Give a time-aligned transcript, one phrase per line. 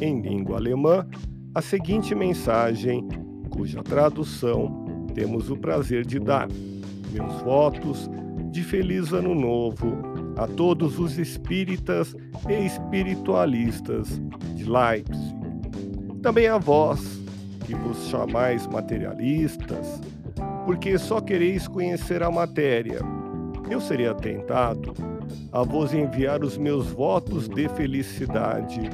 [0.00, 1.04] em língua alemã,
[1.52, 3.04] a seguinte mensagem,
[3.50, 4.83] cuja tradução
[5.14, 6.48] temos o prazer de dar.
[7.12, 8.10] Meus votos
[8.50, 9.96] de feliz Ano Novo
[10.36, 12.14] a todos os espíritas
[12.48, 14.20] e espiritualistas
[14.56, 15.34] de Leipzig.
[16.20, 17.00] Também a vós,
[17.64, 20.00] que vos chamais materialistas,
[20.64, 22.98] porque só quereis conhecer a matéria.
[23.70, 24.92] Eu seria tentado
[25.52, 28.90] a vos enviar os meus votos de felicidade,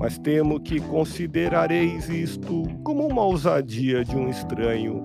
[0.00, 5.04] mas temo que considerareis isto como uma ousadia de um estranho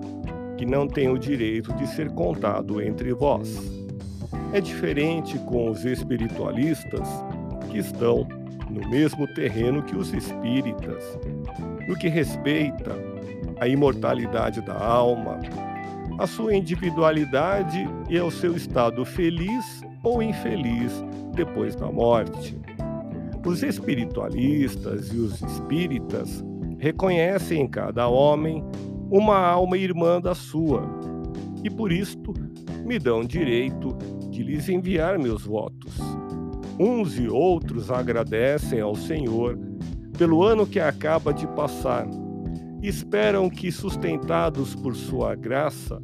[0.64, 3.70] que não tem o direito de ser contado entre vós.
[4.50, 7.06] É diferente com os espiritualistas
[7.70, 8.26] que estão
[8.70, 11.18] no mesmo terreno que os espíritas,
[11.86, 12.96] no que respeita
[13.60, 15.38] à imortalidade da alma,
[16.18, 21.04] a sua individualidade e ao seu estado feliz ou infeliz
[21.34, 22.56] depois da morte.
[23.44, 26.42] Os espiritualistas e os espíritas
[26.78, 28.64] reconhecem em cada homem
[29.10, 30.82] uma alma irmã da sua,
[31.62, 32.34] e por isto
[32.84, 33.96] me dão direito
[34.30, 35.96] de lhes enviar meus votos.
[36.78, 39.58] Uns e outros agradecem ao Senhor
[40.18, 42.06] pelo ano que acaba de passar
[42.82, 46.02] esperam que, sustentados por sua graça,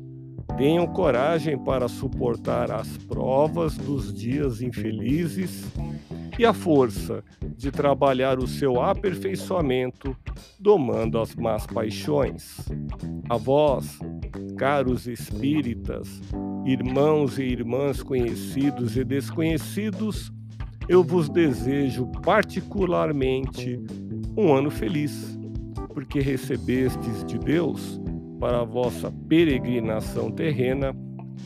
[0.57, 5.65] tenham coragem para suportar as provas dos dias infelizes
[6.41, 7.23] e a força
[7.55, 10.17] de trabalhar o seu aperfeiçoamento,
[10.59, 12.57] domando as más paixões.
[13.29, 13.99] A vós,
[14.57, 16.09] caros espíritas,
[16.65, 20.33] irmãos e irmãs conhecidos e desconhecidos,
[20.89, 23.79] eu vos desejo particularmente
[24.35, 25.39] um ano feliz
[25.93, 28.01] porque recebestes de Deus,
[28.39, 30.97] para a vossa peregrinação terrena,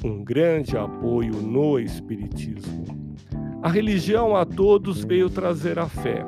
[0.05, 3.04] um grande apoio no Espiritismo.
[3.65, 6.23] A religião a todos veio trazer a fé,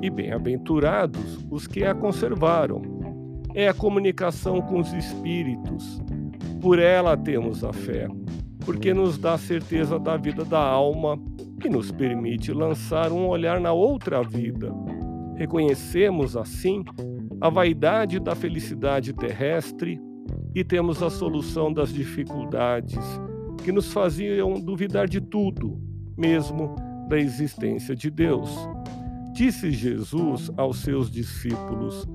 [0.00, 2.80] e bem-aventurados os que a conservaram.
[3.56, 6.00] É a comunicação com os espíritos.
[6.60, 8.06] Por ela temos a fé,
[8.64, 11.18] porque nos dá certeza da vida da alma
[11.64, 14.72] e nos permite lançar um olhar na outra vida.
[15.34, 16.84] Reconhecemos assim
[17.40, 20.00] a vaidade da felicidade terrestre
[20.54, 23.04] e temos a solução das dificuldades
[23.64, 25.84] que nos faziam duvidar de tudo,
[26.16, 26.76] mesmo
[27.08, 28.50] da existência de Deus.
[29.32, 32.06] Disse Jesus aos seus discípulos: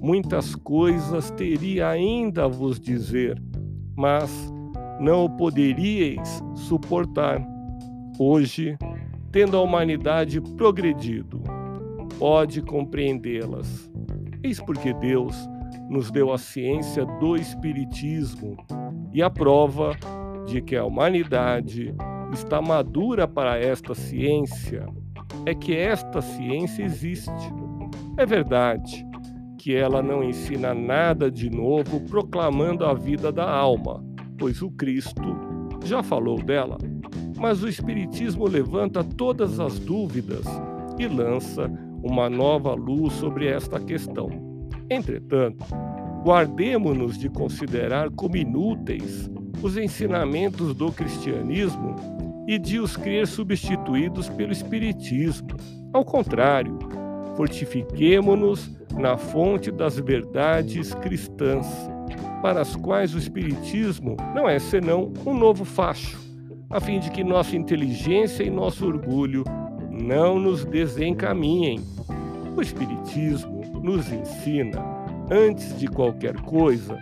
[0.00, 3.40] Muitas coisas teria ainda a vos dizer,
[3.96, 4.30] mas
[5.00, 7.44] não o poderíeis suportar.
[8.18, 8.76] Hoje,
[9.30, 11.42] tendo a humanidade progredido,
[12.18, 13.88] pode compreendê-las
[14.42, 15.34] Eis porque Deus
[15.90, 18.56] nos deu a ciência do Espiritismo
[19.12, 19.96] e a prova
[20.46, 21.94] de que a humanidade
[22.32, 24.86] está madura para esta ciência
[25.46, 27.30] é que esta ciência existe.
[28.16, 29.06] É verdade
[29.58, 34.04] que ela não ensina nada de novo proclamando a vida da alma,
[34.38, 35.22] pois o Cristo
[35.84, 36.78] já falou dela.
[37.38, 40.44] mas o Espiritismo levanta todas as dúvidas
[40.98, 41.70] e lança
[42.02, 44.28] uma nova luz sobre esta questão.
[44.90, 45.64] Entretanto,
[46.24, 49.30] guardemos-nos de considerar como inúteis
[49.62, 51.94] os ensinamentos do cristianismo
[52.48, 55.48] e de os crer substituídos pelo Espiritismo.
[55.92, 56.78] Ao contrário,
[57.36, 61.66] fortifiquemo-nos na fonte das verdades cristãs,
[62.40, 66.18] para as quais o Espiritismo não é senão um novo facho,
[66.70, 69.44] a fim de que nossa inteligência e nosso orgulho
[69.90, 71.80] não nos desencaminhem.
[72.56, 74.82] O Espiritismo nos ensina,
[75.30, 76.98] antes de qualquer coisa,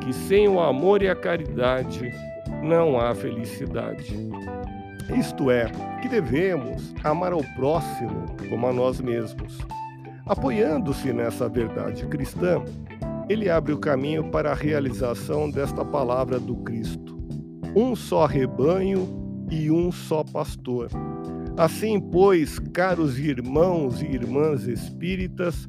[0.00, 2.12] que sem o amor e a caridade
[2.62, 4.16] não há felicidade.
[5.12, 5.66] Isto é,
[6.00, 9.58] que devemos amar ao próximo como a nós mesmos.
[10.26, 12.62] Apoiando-se nessa verdade cristã,
[13.28, 17.18] ele abre o caminho para a realização desta palavra do Cristo:
[17.76, 19.08] um só rebanho
[19.50, 20.88] e um só pastor.
[21.56, 25.68] Assim, pois, caros irmãos e irmãs espíritas,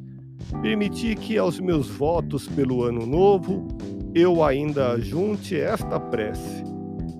[0.61, 3.67] permiti que aos meus votos pelo ano novo
[4.15, 6.63] eu ainda junte esta prece,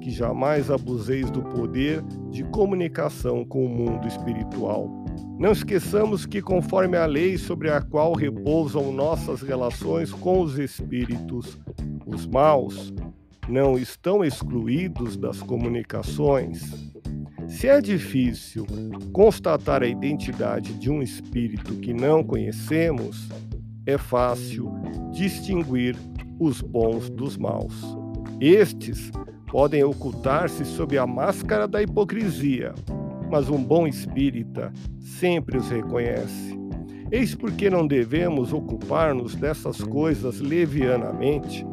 [0.06, 2.00] que jamais abuseis do poder
[2.30, 4.88] de comunicação com o mundo espiritual.
[5.40, 11.58] Não esqueçamos que, conforme a lei sobre a qual repousam nossas relações com os espíritos,
[12.06, 12.94] os maus
[13.50, 16.94] não estão excluídos das comunicações
[17.48, 18.64] se é difícil
[19.12, 23.28] constatar a identidade de um espírito que não conhecemos,
[23.88, 24.72] é fácil
[25.12, 25.96] distinguir
[26.40, 27.74] os bons dos maus.
[28.40, 29.12] Estes
[29.56, 32.76] podem ocultar-se sob a máscara da hipocrisia,
[33.32, 36.60] mas um bom espírita sempre os reconhece.
[37.10, 41.66] Eis porque não devemos ocupar-nos dessas coisas levianamente,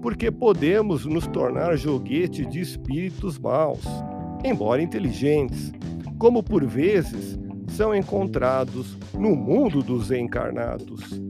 [0.00, 3.82] porque podemos nos tornar joguete de espíritos maus
[4.44, 5.72] embora inteligentes,
[6.20, 11.20] como por vezes são encontrados no mundo dos encarnados.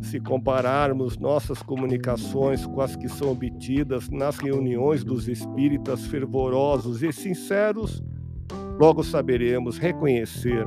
[0.00, 7.12] Se compararmos nossas comunicações com as que são obtidas nas reuniões dos espíritas fervorosos e
[7.12, 8.02] sinceros,
[8.78, 10.66] logo saberemos reconhecer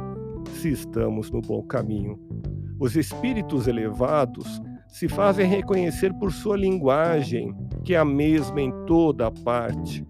[0.54, 2.20] se estamos no bom caminho.
[2.80, 9.28] Os espíritos elevados se fazem reconhecer por sua linguagem, que é a mesma em toda
[9.28, 10.06] a parte,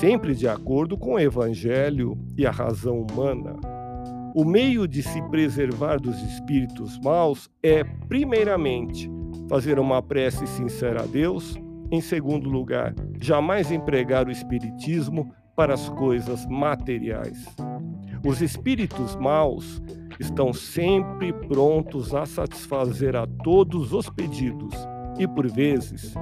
[0.00, 3.73] sempre de acordo com o Evangelho e a razão humana.
[4.34, 9.08] O meio de se preservar dos espíritos maus é, primeiramente,
[9.48, 11.56] fazer uma prece sincera a Deus,
[11.88, 17.46] em segundo lugar, jamais empregar o espiritismo para as coisas materiais.
[18.26, 19.80] Os espíritos maus
[20.18, 24.74] estão sempre prontos a satisfazer a todos os pedidos
[25.16, 26.12] e, por vezes,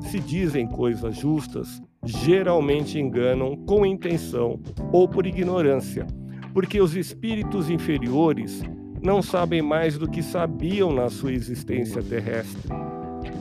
[0.00, 4.58] se dizem coisas justas, geralmente enganam com intenção
[4.92, 6.04] ou por ignorância,
[6.52, 8.62] porque os espíritos inferiores
[9.02, 12.70] não sabem mais do que sabiam na sua existência terrestre.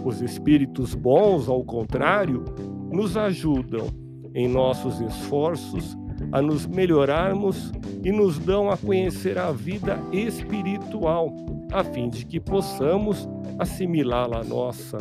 [0.06, 2.46] Os espíritos bons, ao contrário,
[2.92, 3.88] nos ajudam
[4.34, 5.98] em nossos esforços
[6.32, 7.72] a nos melhorarmos
[8.04, 11.36] e nos dão a conhecer a vida espiritual,
[11.72, 13.28] a fim de que possamos
[13.58, 14.98] assimilá-la nossa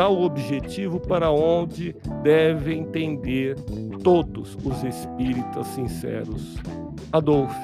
[0.00, 3.54] tal objetivo para onde devem tender
[4.02, 6.56] todos os espíritas sinceros.
[7.12, 7.54] Adolf,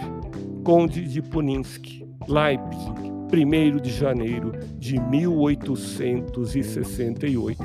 [0.62, 2.92] Conde de Puninsky, Leipzig,
[3.32, 7.58] 1 de janeiro de 1868.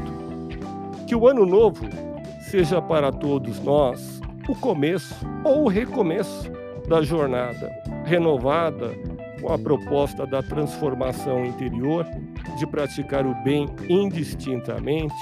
[1.05, 1.83] Que o ano novo
[2.49, 5.13] seja para todos nós o começo
[5.43, 6.49] ou o recomeço
[6.87, 7.69] da jornada
[8.05, 8.93] renovada
[9.41, 12.05] com a proposta da transformação interior,
[12.57, 15.13] de praticar o bem indistintamente,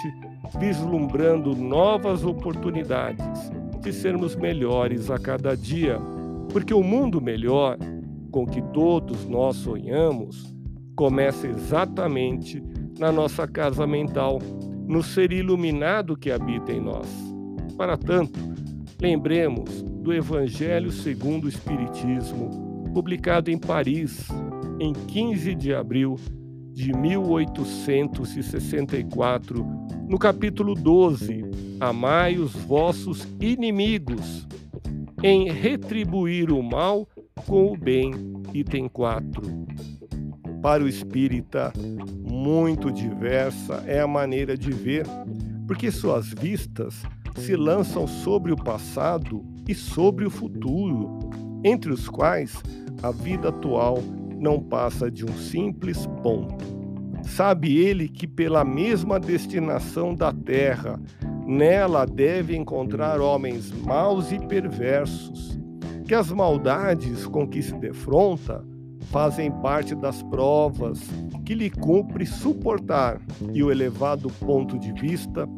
[0.60, 6.00] vislumbrando novas oportunidades de sermos melhores a cada dia,
[6.52, 7.78] porque o mundo melhor
[8.32, 10.54] com que todos nós sonhamos
[10.96, 12.62] começa exatamente
[13.00, 14.40] na nossa casa mental,
[14.88, 17.08] no ser iluminado que habita em nós.
[17.78, 18.40] Para tanto,
[19.02, 24.28] lembremos do Evangelho segundo o Espiritismo publicado em Paris
[24.80, 26.18] em 15 de abril
[26.80, 29.66] de 1864,
[30.08, 31.44] no capítulo 12,
[31.78, 34.48] Amai os vossos inimigos,
[35.22, 37.06] em retribuir o mal
[37.46, 38.14] com o bem,
[38.54, 39.42] item 4.
[40.62, 41.74] Para o espírita,
[42.22, 45.06] muito diversa é a maneira de ver,
[45.68, 47.04] porque suas vistas
[47.36, 51.20] se lançam sobre o passado e sobre o futuro,
[51.62, 52.54] entre os quais
[53.04, 54.02] a vida atual
[54.40, 56.66] não passa de um simples ponto.
[57.24, 61.00] Sabe ele que, pela mesma destinação da Terra,
[61.46, 65.60] Nela deve encontrar homens maus e perversos,
[66.06, 68.64] que as maldades com que se defronta
[69.12, 71.02] fazem parte das provas
[71.44, 73.20] que lhe cumpre suportar,
[73.52, 75.50] e o elevado ponto de vista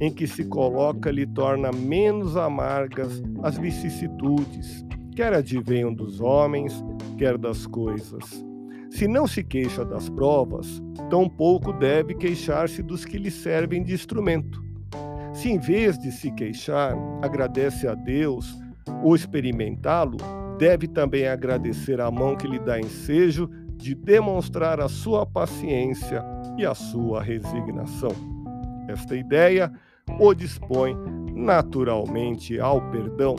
[0.00, 4.84] em que se coloca lhe torna menos amargas as vicissitudes,
[5.16, 6.82] quer advenham dos homens,
[7.20, 8.42] quer das coisas.
[8.88, 14.64] Se não se queixa das provas, tampouco deve queixar-se dos que lhe servem de instrumento.
[15.34, 18.58] Se em vez de se queixar, agradece a Deus
[19.04, 20.16] ou experimentá-lo,
[20.58, 26.24] deve também agradecer a mão que lhe dá ensejo de demonstrar a sua paciência
[26.56, 28.14] e a sua resignação.
[28.88, 29.70] Esta ideia
[30.18, 30.96] o dispõe
[31.34, 33.36] naturalmente ao perdão.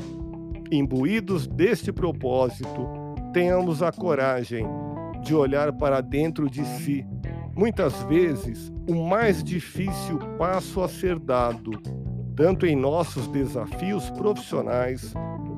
[0.72, 3.01] Imbuídos deste propósito,
[3.32, 4.66] tenhamos a coragem
[5.24, 7.06] de olhar para dentro de si.
[7.56, 11.72] Muitas vezes, o mais difícil passo a ser dado,
[12.36, 15.14] tanto em nossos desafios profissionais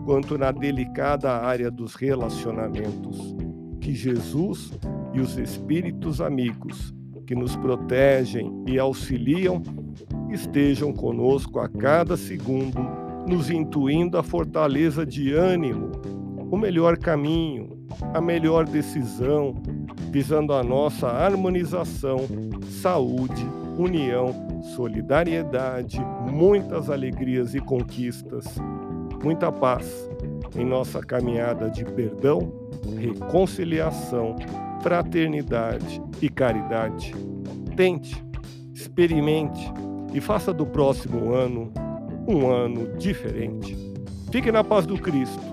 [0.05, 3.35] quanto na delicada área dos relacionamentos.
[3.79, 4.71] Que Jesus
[5.13, 6.93] e os Espíritos amigos
[7.25, 9.61] que nos protegem e auxiliam
[10.29, 12.79] estejam conosco a cada segundo,
[13.27, 15.91] nos intuindo a fortaleza de ânimo,
[16.53, 17.67] o melhor caminho,
[18.13, 19.55] a melhor decisão,
[20.11, 22.19] visando a nossa harmonização,
[22.79, 23.43] saúde,
[23.75, 25.99] união, solidariedade,
[26.31, 28.45] muitas alegrias e conquistas,
[29.23, 30.07] muita paz
[30.55, 32.53] em nossa caminhada de perdão,
[32.99, 34.35] reconciliação,
[34.83, 37.15] fraternidade e caridade.
[37.75, 38.23] Tente,
[38.75, 39.73] experimente
[40.13, 41.73] e faça do próximo ano
[42.27, 43.75] um ano diferente.
[44.31, 45.52] Fique na paz do Cristo